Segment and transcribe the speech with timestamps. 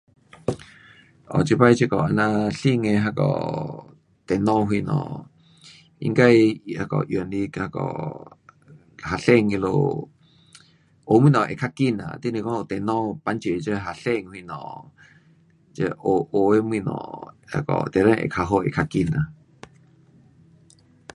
[1.31, 1.95] 哦，这次这个
[2.59, 3.21] 新的那个
[4.27, 5.25] 电脑什么，
[5.99, 6.39] 应该是
[6.79, 7.79] 那个用来那个
[9.09, 9.71] 学生他们，
[11.07, 11.79] 学东西会较快，
[12.35, 12.91] 你若讲有电脑
[13.23, 14.55] 帮助这学生什么，
[15.73, 16.79] 这，这学的东西，
[17.93, 19.17] 定得会较好会较快啦。